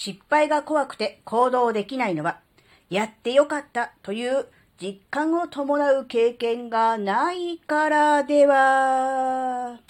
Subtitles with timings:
[0.00, 2.38] 失敗が怖くて行動できないのは、
[2.88, 4.46] やってよかったという
[4.80, 9.80] 実感を伴う経験がないからでは。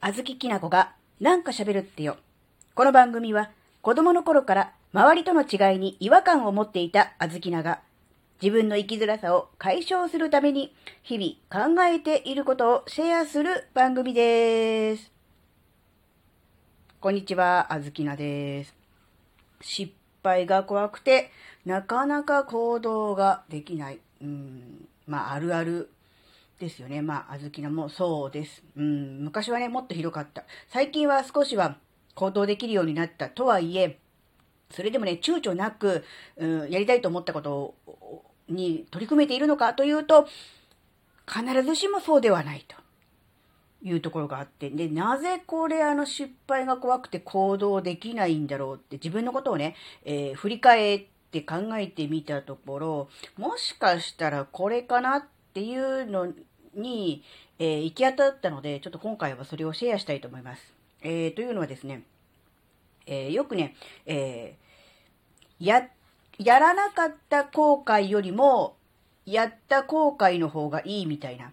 [0.00, 2.16] あずききなこがなんか喋るってよ。
[2.74, 3.50] この番組は
[3.82, 7.80] 子供の頃から周りとの違いに違和感を持っていたあずきなが
[8.40, 15.13] 自分の生きづらさを解消するために日々考えていることをシェアする番組です。
[17.04, 18.74] こんにちは、あずきなです。
[19.60, 19.92] 失
[20.22, 21.30] 敗が怖くて
[21.66, 23.98] なかなか行動ができない。
[24.22, 25.90] うん、まああるある
[26.58, 27.02] ですよね。
[27.02, 28.62] まあ、あずきなもそうです。
[28.74, 30.44] うん、昔はね、もっとひどかった。
[30.70, 31.76] 最近は少しは
[32.14, 33.98] 行動できるようになったとはいえ、
[34.70, 36.06] それでもね、躊躇なく、
[36.38, 37.74] うん、やりたいと思ったこと
[38.48, 40.26] に取り組めているのかというと、
[41.28, 42.76] 必ずしもそうではないと
[43.84, 56.32] いうところがあって、で、なぜこれあの失敗が怖くて行動できないんだろうって自分のことをね、えー、振り返って考えてみたところ、もしかしたらこれかなっていうの
[56.74, 57.22] に、
[57.58, 60.72] えー、行き当たったので、ちょっと今回はそれをシェアしたいと思います。
[61.02, 62.04] えー、というのはですね、
[63.06, 65.88] えー、よくね、えー、や、
[66.38, 68.76] やらなかった後悔よりも、
[69.26, 71.52] やった後悔の方がいいみたいな。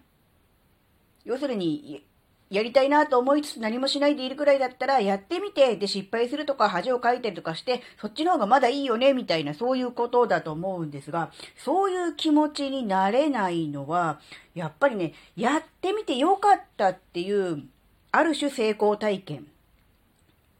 [1.24, 2.04] 要するに、
[2.52, 14.20] やりたいなと思いつつ何もしないでいるくらいだったら、やってみて、で失敗するとか恥をかいたりとかして、そっちの方がまだいいよね、みたいな、そういうことだと思うんですが、そういう気持ちになれないのは、
[14.54, 17.62] やっぱりね、やってみてよかったっていう、
[18.10, 19.46] ある種成功体験。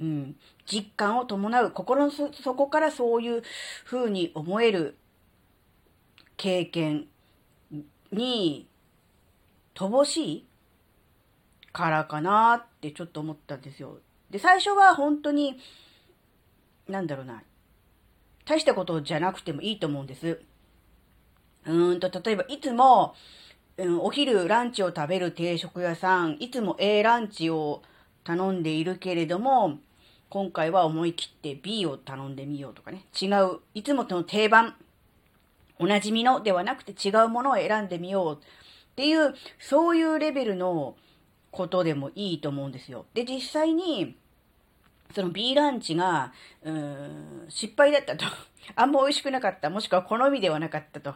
[0.01, 0.37] うん。
[0.65, 3.43] 実感を伴う、心の底からそういう
[3.85, 4.97] 風に思える
[6.39, 7.05] 経験
[8.11, 8.67] に
[9.75, 10.47] 乏しい
[11.73, 13.99] からかなってちょっと思ったんですよ。
[14.31, 15.59] で、最初は本当に、
[16.89, 17.43] なんだろうな、
[18.45, 20.41] 大したことじゃなくてもいいと思うんです。
[21.67, 23.15] うーんと、例えばいつも、
[23.77, 27.83] うん、お昼ランチを食べる定食屋さん、いつも A ランチを
[28.25, 29.79] 頼んでいるけれども、
[30.29, 33.05] 今回は思い切って B を頼んでみようとかね。
[33.21, 34.77] 違う、いつもとの定番、
[35.79, 38.39] おなじみのではなくて違うものを選んでみようっ
[38.95, 40.97] ていう、そういうレベルの
[41.53, 43.07] ことでもいいと思うんですよ。
[43.15, 44.17] で、実際に、
[45.15, 46.33] その B ランチが、
[46.63, 48.25] うーん、失敗だったと。
[48.75, 49.69] あんま美味しくなかった。
[49.69, 51.15] もしくは好みではなかったと。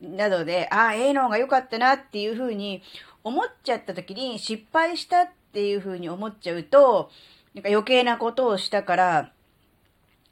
[0.00, 2.82] なので、ああ、ええの方が良かったなっていうふうに
[3.22, 7.10] 思っちゃった時に失敗したっていうふうに思っちゃうと、
[7.54, 9.32] なんか余計なことをしたから、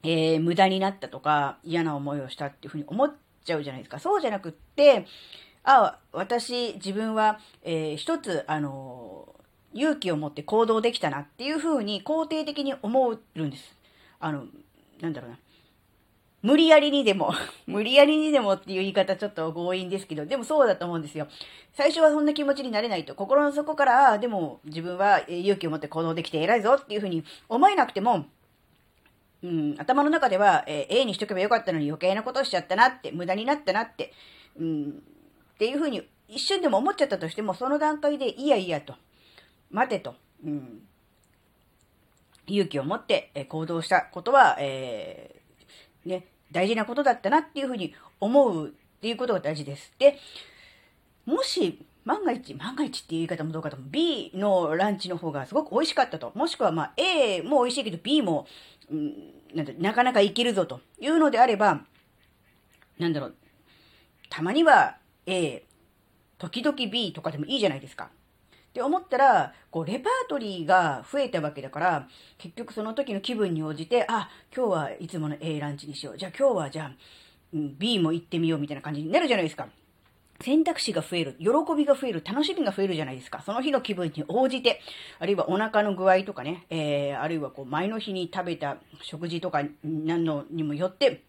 [0.02, 3.14] えー、無駄になったとか嫌な思いをしたっていうふうに思っ
[3.44, 4.00] ちゃうじゃないですか。
[4.00, 5.06] そうじゃなくって、
[5.62, 9.33] ああ、私、自分は、えー、一つ、あの
[9.74, 13.76] 勇気を持って行動できたなっていうふうに肯定的に思うんです。
[14.20, 14.44] あの、
[15.00, 15.38] なんだろうな。
[16.42, 17.32] 無理やりにでも
[17.66, 21.26] 無理やりにでもっていう言い方ちょっと強引ですけど、でもそうだと思うんですよ。
[21.72, 28.26] 最初はそんな気持ちになれないと、心の底から、でも自分は勇気を持って行動できて偉いぞっていうふうに思えなくても、
[29.42, 34.12] うん、頭の中では、えー、A にしとけばよかったのに余計なことをしちゃったなって、無駄になったなって、
[34.58, 35.02] うん、
[35.54, 38.94] っていうふうに一瞬でも思っちゃったとしても、その段階でいやいやと。
[39.70, 40.14] 待てと、
[40.44, 40.82] うん、
[42.46, 48.70] 勇気を持って行動したことは、えー、ね、大事なことだったなっていうふうに思うっ
[49.00, 49.92] ていうことが大事です。
[49.98, 50.18] で、
[51.26, 56.32] もし、万が一、万が一っていう言い方もどうかとも、B のランチの方がすごく美味しかったと。
[56.34, 58.46] もしくは、まあ、A も美味しいけど B も、
[58.90, 59.12] うん、
[59.54, 61.80] なんなかなかいけるぞというのであれば、
[62.98, 63.34] なんだろう、
[64.28, 65.64] たまには A、
[66.38, 68.10] 時々 B とかでもいいじゃないですか。
[68.74, 72.08] って思ったら、こう、レパートリーが増えたわけだから、
[72.38, 76.18] 結局その時の気分に応じて、あ、今日はいつもの A ランチにしよう。
[76.18, 79.68] じゃあ今日はじゃあ、ん、B も行ってみようみたいな感じになるじゃないですか。
[80.40, 81.46] 選択肢が増える、喜
[81.76, 83.42] びが増える、楽しみが増えるじゃないですか。
[83.46, 84.80] その日の気分に応じて、
[85.20, 91.22] あるいはお腹の具合とかね、えー、あるいはこう前の日に食べた食事とか何のにもよって、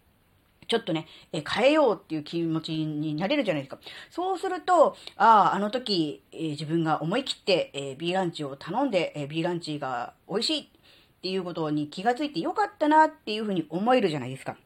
[0.68, 3.78] ちょっとね、え変えようっていう気持ちになれるじゃないですか。
[4.10, 10.66] そうすると、ああ、あの時、えー、自分が思い切って、えー、B ランチを頼んで、えー、B ランチが美味しいっ
[11.22, 14.56] ていうことに気がついてよかったなっていうふうに思えるじゃないですか。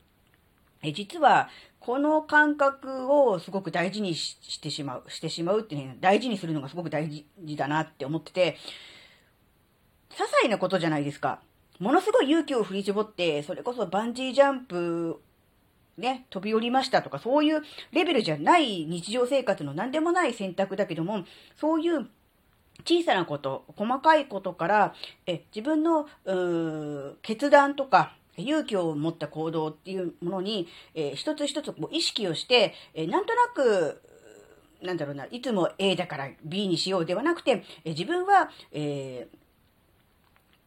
[0.82, 1.48] え実は、
[1.78, 8.56] この感覚をすごく大事にしてしまう、してしまうってね、大事にするのがすごく大事だなって思ってて、
[10.10, 11.40] 些細なことじゃないですか。
[11.78, 15.22] ものすごい勇気を振り絞って、それこそバンジージャンプ
[16.00, 17.62] ね、飛び降りましたとか、そういう
[17.92, 21.24] レベルじゃない日常生活の何でもない選択だけども、
[21.56, 22.08] そういう
[22.84, 24.94] 小さなこと、細かいことから、
[25.26, 26.08] え自分の
[27.22, 34.00] 決断とか、勇気を持った行動っていうものに、えー一つ一つこう意識をして、えーなんとなく、
[34.82, 39.36] なんだろうな、いつも A だから B にしようではなくて、え自分は、えー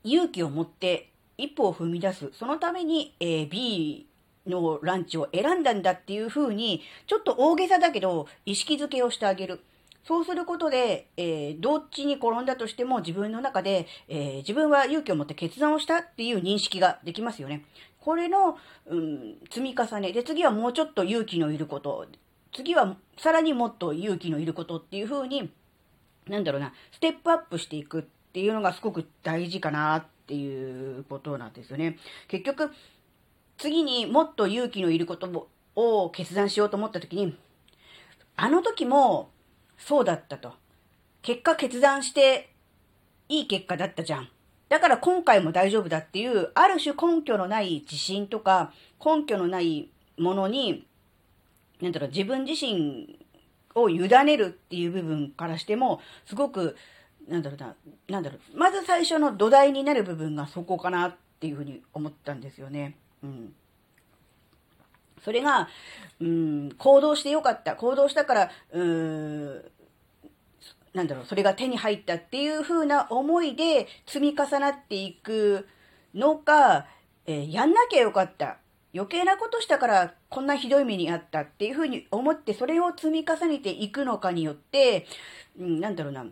[0.05, 2.29] 勇気を持って一歩を踏み出す。
[2.33, 4.05] そのために、えー B
[4.47, 9.61] のランチを選んだんだっていう風に、ちょっと大げさだけど、意識づけをしてあげる。
[10.05, 17.63] そうすることで、えーどっちに転んだとしても自分の中で、えー自分は勇気を持って決断をしたっていう認識ができますよね。
[18.01, 18.57] これの、
[18.87, 20.11] うん、積み重ね。
[20.11, 22.05] で、次はもうちょっと勇気のいること。
[22.51, 25.49] 次はさらにもっと勇気のいることっていう風に、
[26.27, 28.03] なんだろうな、ステップアップしていくっ
[28.33, 31.97] ていうのがすごく大事かなっていうことなんですよね。
[32.27, 32.71] 結局、
[33.63, 37.33] 次にもっと勇気のいることを決断しようと思った時に、
[38.35, 39.29] あの時も
[39.77, 40.51] そうだったと。
[41.21, 42.49] 結果決断して
[43.29, 44.27] いい結果だったじゃん。
[44.67, 49.87] だから今回も大丈夫だっていう、ある種根拠のない自信とか、根拠のない
[50.17, 50.85] ものに、
[51.79, 53.17] なんだろう、自分自身
[53.75, 56.75] を委ねるっていう部分からしても、すごく、
[57.29, 57.75] なんだろうな、
[58.09, 62.97] なんだろう、まず最初の土台になる部分がそこかなっていうふうに思ったんですよね。
[65.23, 65.69] それが、
[66.19, 67.75] うん、行動してよかった。
[67.75, 69.63] 行動したから、うん、
[70.93, 75.67] なんだろう、それが手に入ったっていう風な思いで積み重なっていく
[76.13, 76.85] のか、
[77.25, 78.57] えーやんなきゃよかった。
[78.93, 85.07] 余計なことしたからこんなひどい目にあったっていう風に思ってそれを積み重ねていくのかによって、
[85.59, 86.25] うん、なんだろうな、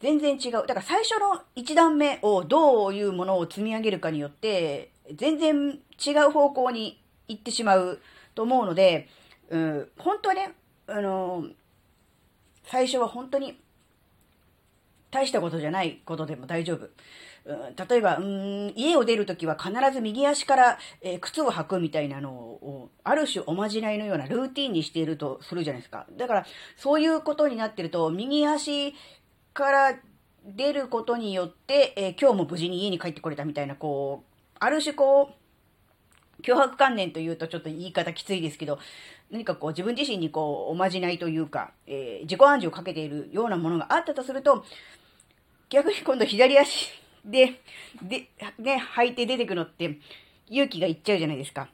[0.00, 0.52] 全然違う。
[0.52, 8.00] だから最初の一段目をどういうものを積み上げるかによって、全然違う方向に行ってしまう
[8.34, 9.08] と思うので、
[9.48, 10.54] うん、本当はね、
[10.86, 11.44] あの
[12.64, 13.58] 最初は本当に
[15.10, 16.88] 大したことじゃないことでも大丈夫。
[17.88, 26.06] 例えば、うん、家を出るときは必ず右足から、えー靴を履くみたいなのを、ある種おまじないのようなルーティンにしているとするじゃないですか。
[26.16, 26.46] だから、
[26.76, 28.94] そういうことになってると、右足
[29.54, 29.98] から
[30.44, 34.29] 出ることによって、えー今日も無事に家に帰ってこれたみたいな、こう、
[34.60, 35.30] ある種こ
[36.38, 38.78] う、脅迫観念というとちょっと言い方きついですけど、
[39.30, 44.64] 何かこう自分自身にこうおまじないというか、えー自己暗示をかけているようなものがあったとすると、
[45.70, 46.90] 逆に今度左足
[47.24, 47.60] で、
[48.02, 48.28] で、
[48.58, 49.98] ね、履いて出てくのって
[50.48, 51.68] 勇気がいっちゃうじゃないですか。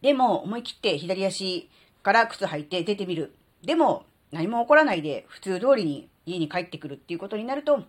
[0.00, 1.70] でも思い切って左足
[2.02, 3.34] から靴履いて出てみる。
[3.62, 7.82] でも何も起こらないで普通通りに家に帰ってくるっていうことになると、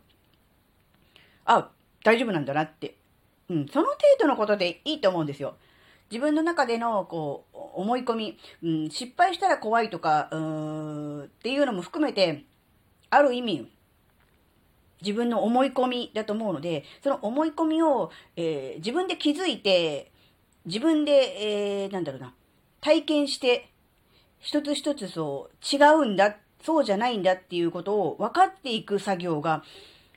[1.45, 1.69] あ、
[2.03, 2.95] 大丈夫なんだなって。
[3.49, 5.55] うん、その程度のことでいいと思うんですよ。
[6.11, 12.43] 自分の中での、こう、思い込み、うん、失敗したら怖いとか、うーん、っていうのも含めて、
[13.09, 13.71] ある意味、
[15.01, 20.11] 自分の思い込みだと思うので、その思い込みを、えー自分で気づいて、
[20.65, 22.33] 自分で、えーなんだろうな、
[22.81, 23.69] 体験して、
[24.39, 29.63] 一つ一つそう、違うんだ、そうじゃないんだっていうことを分かっていく作業が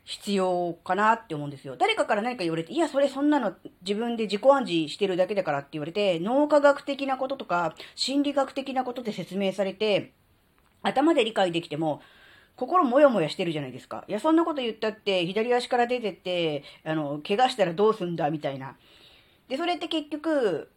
[0.08, 1.76] 必要かなって思うんですよ。
[1.76, 3.52] 誰かから何か言われて、いや、それそんなの
[3.82, 10.14] 自分で自己暗示してるだけだからって言われて、脳科学的なこととか、心理学的なことで説明されて、
[10.82, 12.00] 頭で理解できても、
[12.56, 14.06] 心もやもやしてるじゃないですか。
[14.08, 18.78] いや、そんなこと言ったって、左足から出てって、あの、怪我したらどうすんだ、みたいな。
[19.48, 20.70] で、それって結局、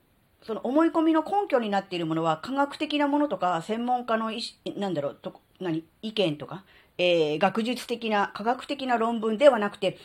[0.44, 6.66] その思い込みの根拠になっているものは科学的なものとか、専門家の意思、なんだろう、と何意見とか、
[7.02, 9.98] えー学術的な、科学的な論文ではなくて、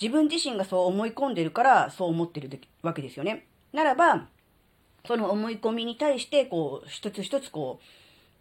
[0.00, 2.50] 自分自身がそう思い込んでるから、そう思ってる
[2.82, 3.46] わけですよね。
[3.72, 4.26] ならば、
[5.06, 7.80] その思い込みに対して、こう、一つ一つこ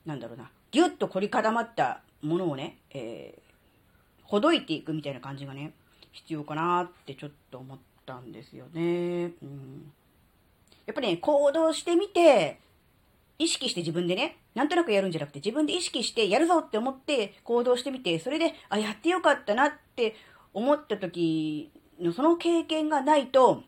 [0.05, 3.41] う、なんだろうな、ぎゅっと凝り固まったものをね、えー
[4.23, 5.73] ほどいていくみたいな感じがね、
[6.13, 9.33] 必要かなってちょっと思ったんですよね。
[9.43, 9.91] うん。
[10.85, 12.57] やっぱりね、行動してみて、
[13.41, 20.15] 意識して自分でね、なんとなくやるんじゃなくて、自分で意識してやるぞって思って行動してみて、それで、あ、やってよかったなって
[20.53, 23.63] 思った時のその経験がないと、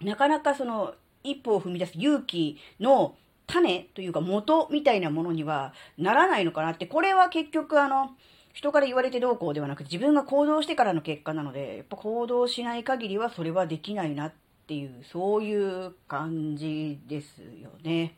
[0.00, 3.16] なかなかその一歩を踏み出す勇気の
[3.46, 8.10] 種というか元みたいなものにはならないのかなって、これは結局あの、
[8.52, 14.32] 人から言われてどうこうではなく自分が行動してからの結果なので、やっぱ行動しない限りはそれはできないなっ
[14.66, 18.14] ていう、そういう感じですよね。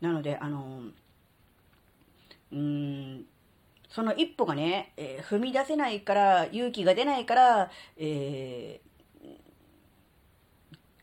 [0.00, 0.82] なので、あの、
[2.52, 3.24] うーん、
[3.88, 8.90] その一歩がね、えー踏み出せないから、勇気が出ないから、えー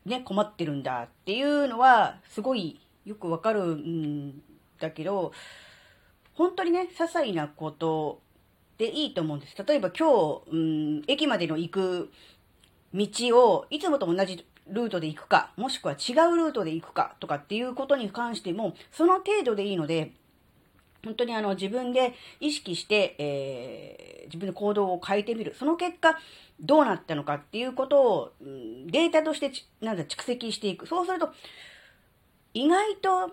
[0.08, 4.42] ね、困ってるんだっていうのは、すごいよくわかるん
[4.78, 5.32] だけど、
[6.34, 8.20] 本当にね、些細なこと
[8.78, 9.54] でいいと思うんです。
[9.66, 12.10] 例えば今日、うん、駅までの行く
[12.94, 20.12] 道をいつもと同じルートで行くか、もしくは違うルートで行くかとかっていうことに関しても、その程度でいいので、
[21.04, 25.54] 本当にあの自分で意識して、えー、自分の行動を変えてみる。
[25.58, 26.18] その結果、
[26.60, 30.86] どうなったのかっていうことを、データとしてなんだ蓄積していく。
[30.86, 31.32] そうすると、
[32.54, 33.32] 意外と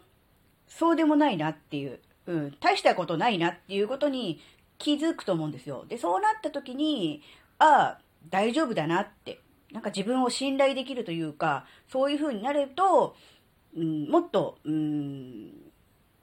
[0.68, 4.40] そうでもないなっていう、うん、大したことないなっていうことに
[4.78, 5.86] 気づくと思うんですよ。
[5.88, 7.22] で、そうなった時に、
[7.58, 8.00] ああ、
[8.30, 9.40] 大丈夫だなって、
[9.72, 13.16] なんか自分を信頼できるというか、そういう風になると、
[13.76, 15.52] うん、もっと、うん、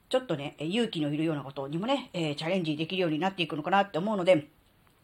[0.09, 4.49] ちょっとね、勇気のいるようなことにもね、えー、チャレンジできるようになっていくのかなって思うので、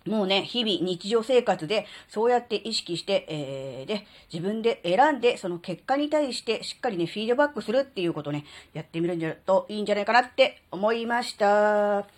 [0.06, 12.17] もうね、日々日常生活でそうやって意識して、えー、で、自分で選んで、その結果に対してしっかりね、フィードバックするっていうことね、やってみるんじゃといいんじゃないかなって思いました。